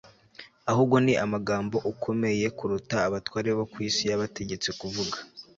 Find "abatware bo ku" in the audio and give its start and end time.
3.07-3.77